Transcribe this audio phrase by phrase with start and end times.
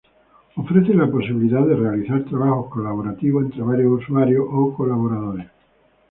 [0.55, 5.45] Ofrece la posibilidad de realizar trabajos colaborativos entre varios usuarios o colaboradores.